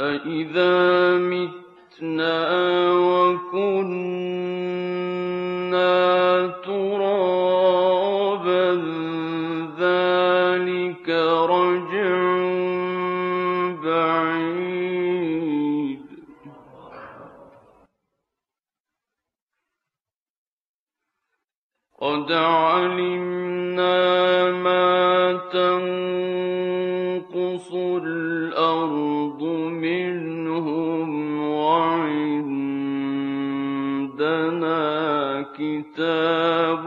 [0.00, 2.38] أَإِذَا مِتْنَا
[2.92, 4.06] وَكُنَّا
[6.64, 7.88] تُرَابًا
[9.78, 11.08] ذَٰلِكَ
[11.50, 12.18] رَجْعٌ
[13.84, 14.78] بَعِيدٌ.
[22.00, 23.98] قَدْ عَلِمْنَا
[24.50, 25.97] مَا تَنقُصُ
[35.98, 36.86] كتاب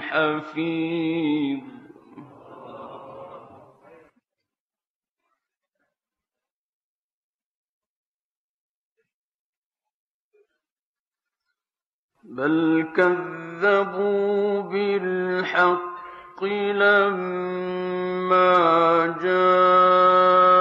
[0.00, 1.60] حفيظ
[12.24, 16.44] بل كذبوا بالحق
[16.74, 17.86] لما
[19.22, 20.55] جاءوا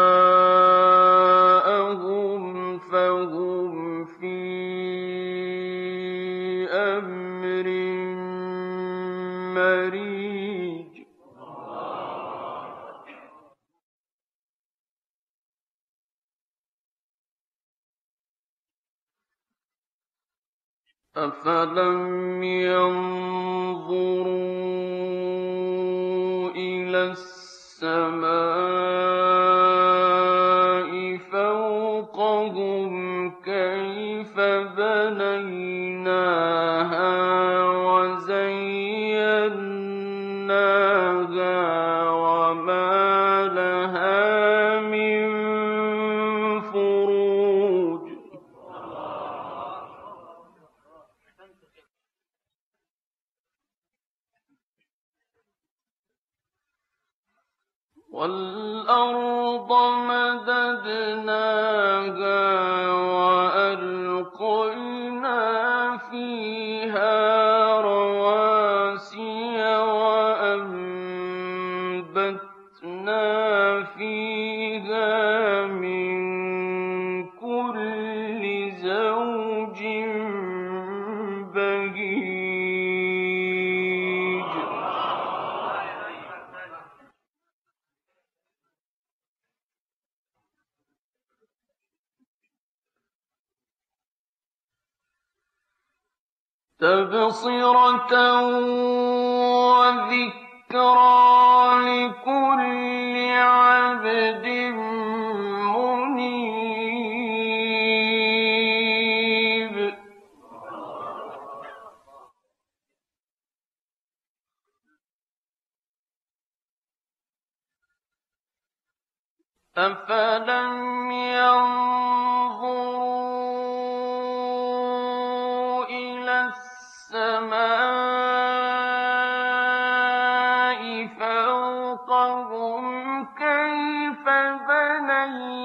[134.16, 135.65] فبنينا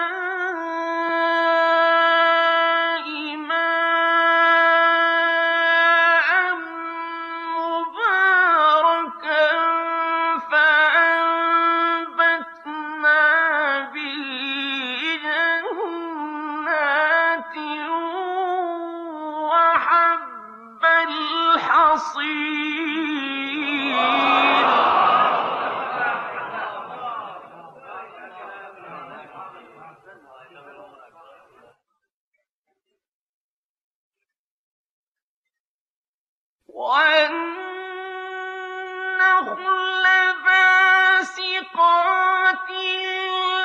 [41.75, 43.60] قاتل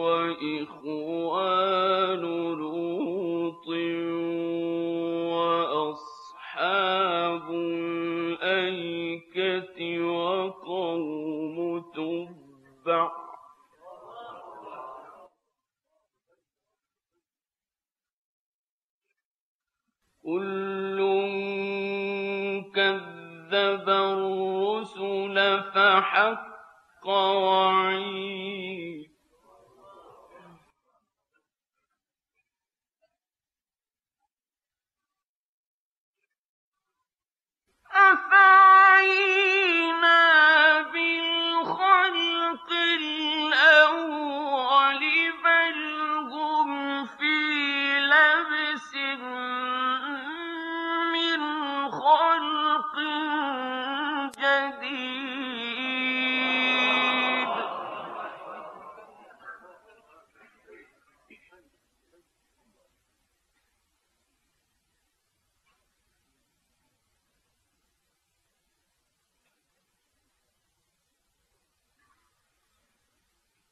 [0.00, 0.77] وإخوانه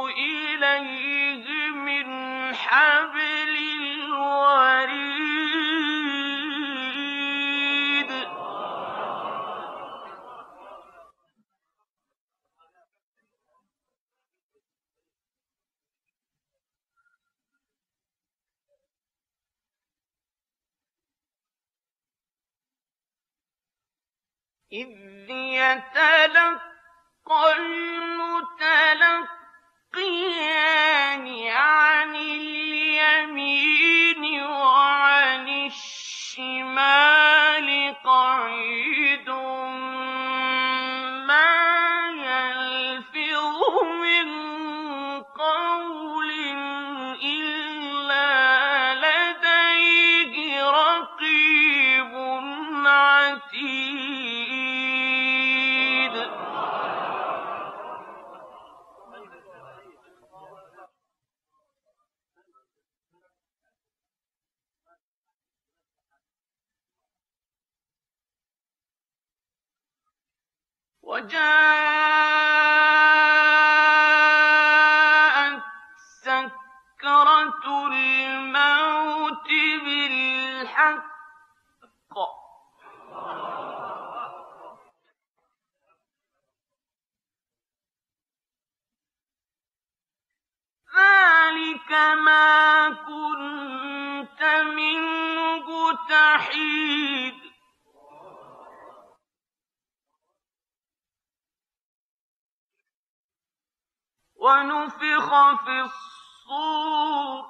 [104.46, 105.28] ونفخ
[105.64, 107.44] في الصور.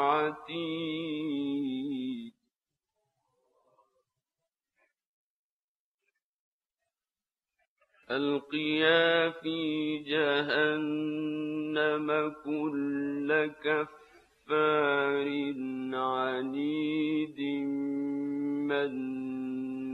[0.00, 1.60] عتيد
[8.10, 12.08] ألقيا في جهنم
[12.44, 15.28] كل كفار
[15.94, 17.40] عنيد
[18.70, 19.90] مناع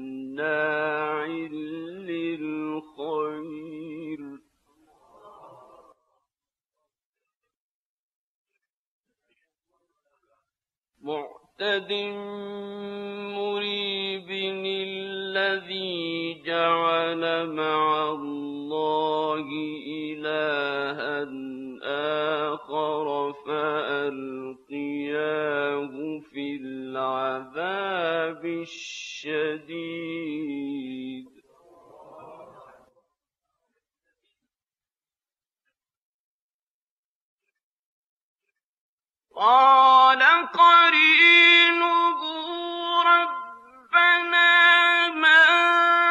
[2.09, 4.21] للخير.
[11.07, 11.93] معتد
[13.39, 19.47] مريب الذي جعل مع الله
[19.87, 21.23] إلها
[22.53, 23.07] آخر
[23.47, 24.67] فألقياه
[26.33, 29.77] في العذاب الشديد.
[39.37, 42.21] قال قرينه
[43.05, 46.06] ربنا ما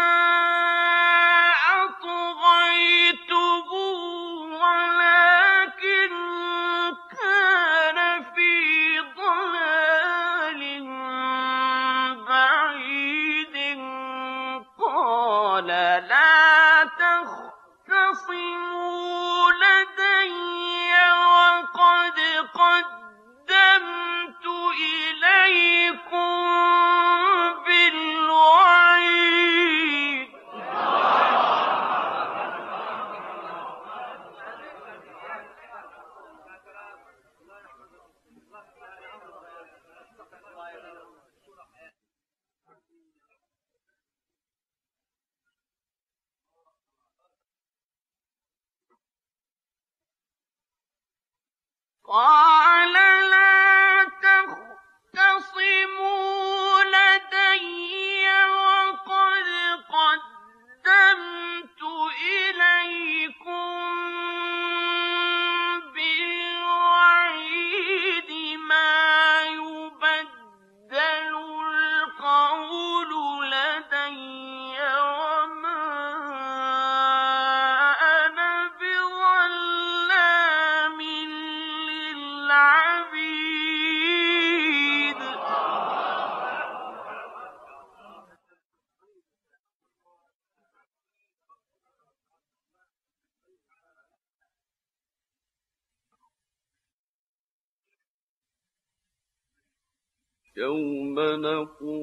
[101.81, 101.94] يوم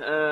[0.00, 0.31] Uh,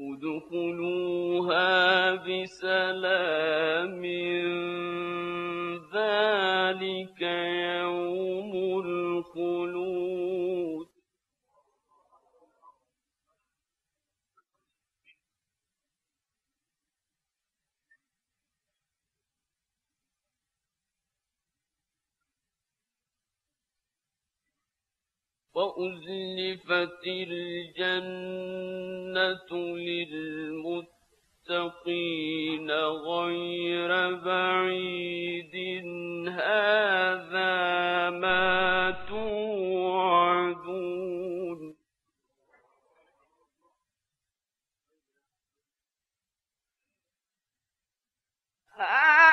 [0.00, 1.70] ادخلوها
[2.14, 4.02] بسلام
[5.94, 7.22] ذلك
[7.82, 8.52] يوم
[8.84, 10.17] الخلود.
[25.58, 28.30] وأزلفت الجنة
[29.76, 30.88] للمتقين
[33.10, 35.54] غير بعيد.
[36.28, 40.48] هذا ما توعدون.
[48.76, 49.28] هذا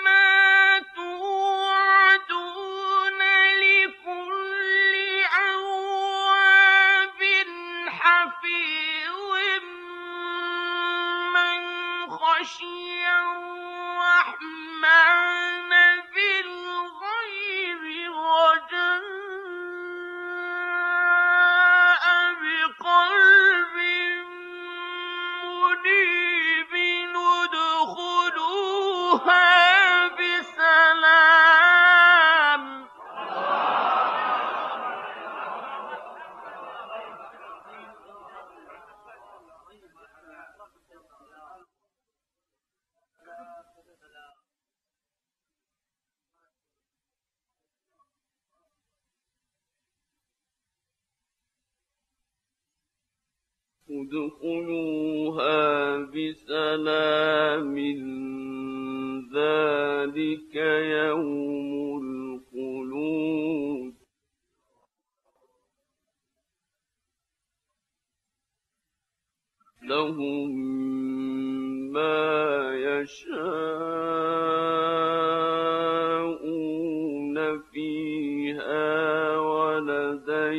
[0.00, 0.39] ادخلوها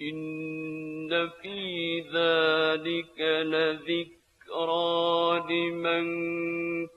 [0.00, 3.20] إن في ذلك
[4.56, 6.06] الأسرى لمن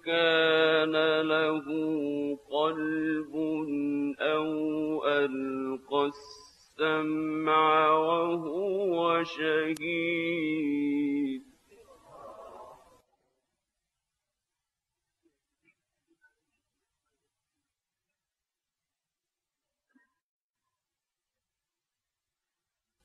[0.05, 1.65] كان له
[2.51, 3.35] قلب
[4.19, 10.59] أو ألقى السمع وهو شهيد.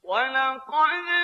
[0.05, 1.24] ولقد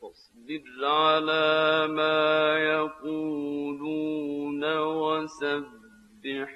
[0.00, 3.98] فاصبر على ما يقولون
[4.78, 6.50] وسبح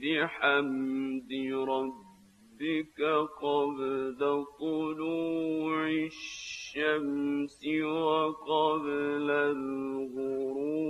[0.00, 1.32] بحمد
[1.68, 3.00] ربك
[3.42, 4.20] قبل
[4.60, 10.80] طلوع الشمس وقبل الغروب.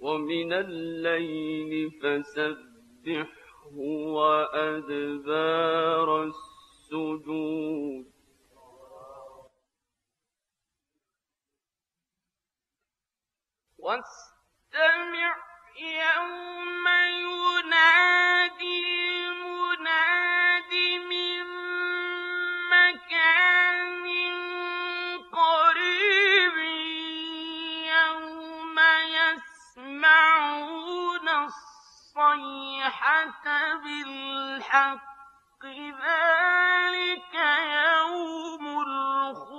[0.00, 1.90] ومن الليل
[3.70, 3.78] فسبحه
[4.14, 8.06] وأدبار السجود.
[13.78, 15.36] واستمع
[15.80, 16.86] يوم
[17.22, 18.89] ينادي
[33.84, 35.00] بالحق
[35.66, 37.34] ذلك
[37.84, 39.49] يوم الخروج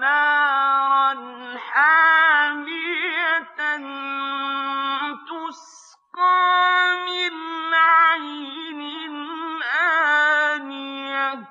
[0.00, 1.14] نارا
[1.58, 3.38] حامية
[5.28, 7.34] تسقى من
[7.74, 8.82] عين
[10.52, 11.44] آنية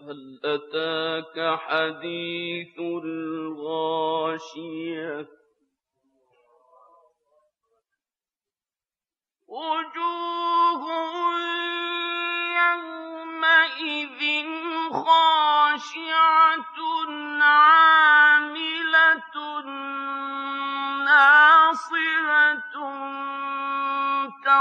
[0.00, 2.78] هل أتاك حديث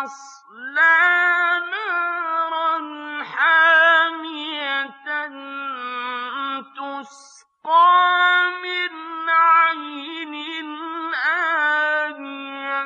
[0.02, 0.98] تصلى
[1.72, 4.86] نارا حامية
[6.76, 7.92] تسقى
[8.64, 8.94] من
[9.30, 10.34] عين
[12.06, 12.86] آنية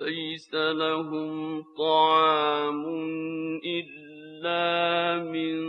[0.00, 2.84] ليس لهم طعام
[3.64, 5.60] إلا من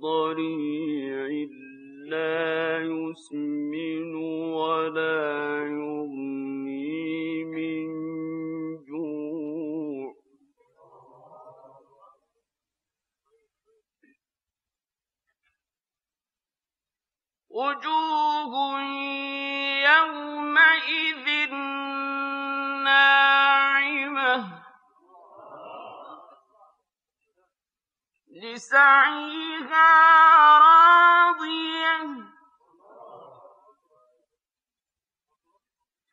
[0.00, 1.07] ضريع
[3.18, 4.14] يسمن
[4.54, 7.86] ولا يغني من
[8.84, 10.14] جوع.
[17.50, 18.80] وجوه
[19.82, 21.50] يومئذ
[22.84, 24.58] ناعمة.
[28.30, 29.88] لسعيها
[30.58, 30.98] راضية
[36.07, 36.07] في جنة عالية لا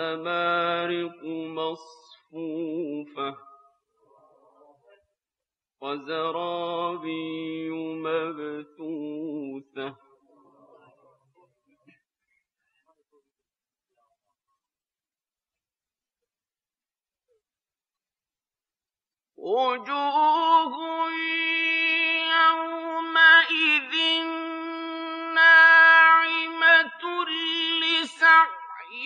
[0.00, 1.24] ونمارق
[1.56, 3.36] مصفوفة
[5.80, 7.70] وزرابي
[8.04, 9.96] مبثوثة
[19.36, 20.74] وجوه
[22.36, 23.94] يومئذ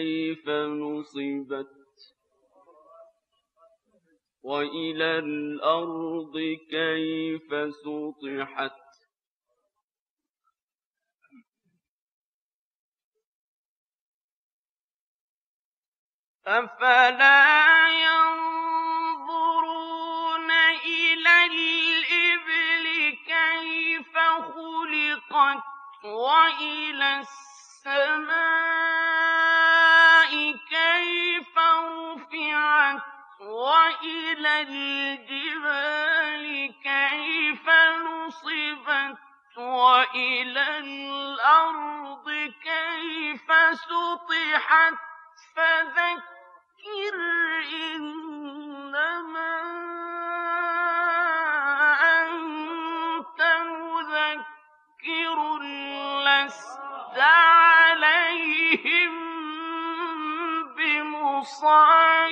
[0.00, 1.68] كيف نصبت
[4.42, 6.36] وإلى الأرض
[6.70, 7.48] كيف
[7.84, 8.80] سطحت
[16.46, 19.40] أفلا ينظرون
[20.84, 22.86] إلى الإبل
[23.26, 25.64] كيف خلقت
[26.04, 27.49] وإلى السماء
[30.70, 33.00] كيف رفعت
[33.40, 36.44] وإلى الجبال
[36.84, 37.68] كيف
[38.04, 39.18] نصبت
[39.56, 42.30] وإلى الأرض
[42.62, 44.94] كيف سطحت
[45.56, 47.16] فذكر
[47.94, 49.50] إنما
[57.16, 59.10] عليهم
[60.76, 62.30] بمسيطر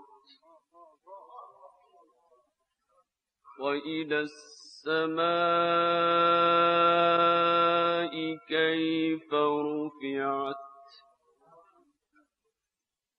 [3.59, 5.23] وإلى السماء
[8.47, 10.55] كيف رفعت؟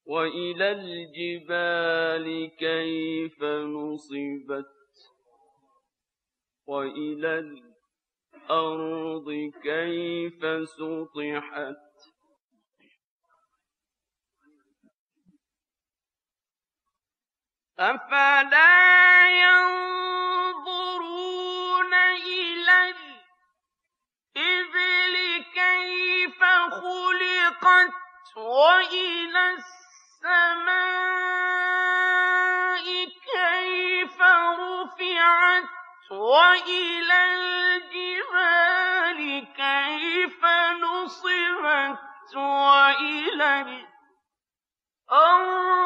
[0.07, 4.75] وإلى الجبال كيف نصبت؟
[6.67, 7.39] وإلى
[8.49, 11.94] الأرض كيف سطحت؟
[17.79, 20.95] أفلا ينظرون
[21.95, 22.95] إلى
[24.37, 27.93] الإبل كيف خلقت
[28.37, 30.85] وإلى السماء
[33.35, 34.19] كيف
[34.59, 35.65] رفعت
[36.11, 39.19] وإلى الجبال
[39.57, 40.45] كيف
[40.81, 43.51] نصبت وإلى
[45.11, 45.84] الأرض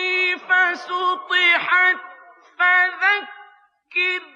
[0.00, 1.96] كيف سطحت
[2.58, 4.29] فذكر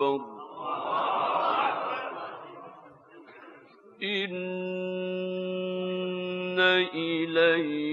[0.00, 0.40] الأكبر
[4.02, 4.40] إن
[6.94, 7.89] إلينا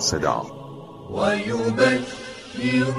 [0.00, 0.42] صدا
[1.10, 2.94] ويبشر